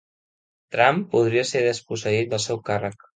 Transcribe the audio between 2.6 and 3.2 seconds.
càrrec